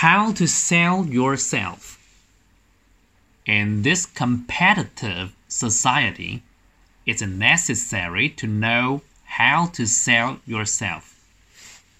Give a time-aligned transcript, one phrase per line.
[0.00, 1.98] How to sell yourself.
[3.44, 6.42] In this competitive society,
[7.04, 11.20] it's necessary to know how to sell yourself.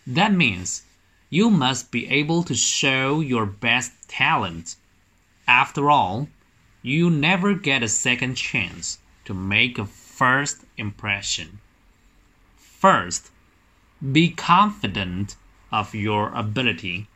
[0.07, 0.85] That means
[1.29, 4.77] you must be able to show your best talent.
[5.47, 6.29] After all,
[6.81, 11.59] you never get a second chance to make a first impression.
[12.57, 13.31] First,
[14.01, 15.37] be confident
[15.71, 17.07] of your ability.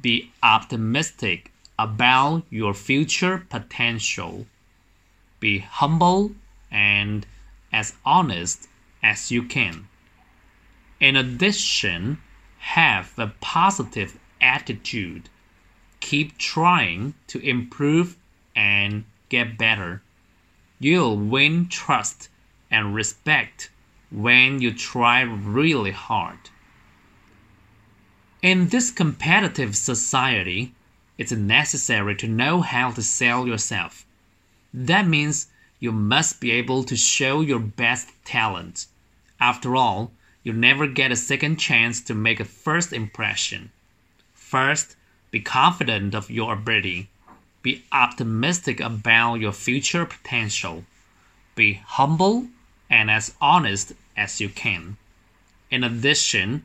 [0.00, 4.46] Be optimistic about your future potential.
[5.40, 6.32] Be humble
[6.70, 7.26] and
[7.72, 8.68] as honest
[9.02, 9.88] as you can.
[11.00, 12.18] In addition,
[12.58, 15.28] have a positive attitude.
[16.00, 18.16] Keep trying to improve
[18.54, 20.02] and get better.
[20.78, 22.28] You'll win trust
[22.70, 23.70] and respect
[24.10, 26.38] when you try really hard.
[28.42, 30.74] In this competitive society,
[31.16, 34.04] it's necessary to know how to sell yourself.
[34.74, 35.46] That means
[35.80, 38.86] you must be able to show your best talent.
[39.40, 43.72] After all, you never get a second chance to make a first impression.
[44.34, 44.96] First,
[45.30, 47.08] be confident of your ability.
[47.62, 50.84] Be optimistic about your future potential.
[51.54, 52.48] Be humble
[52.90, 54.98] and as honest as you can.
[55.70, 56.64] In addition,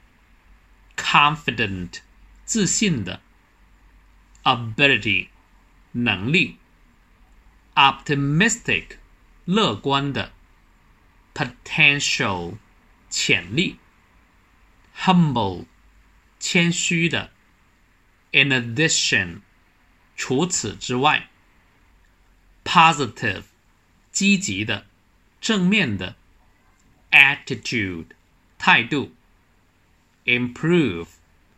[0.96, 2.00] confident
[2.44, 3.20] 自信的
[4.42, 5.28] ability
[5.92, 6.58] 能力
[7.74, 8.98] optimistic
[9.44, 10.32] 乐观的
[11.34, 12.56] potential
[13.10, 13.78] 潜力
[14.96, 15.66] humble
[16.38, 17.32] 谦虚的
[18.32, 19.40] in addition
[20.16, 21.28] 除此之外
[22.64, 23.44] positive
[24.10, 24.86] 积极的
[25.40, 26.16] 正面的
[27.10, 28.06] attitude
[28.58, 29.14] 态度
[30.24, 31.08] improve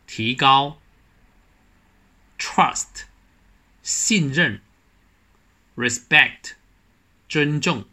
[0.07, 0.79] 提高
[2.37, 3.05] trust
[3.81, 4.61] 信任
[5.75, 6.53] respect
[7.27, 7.85] 尊重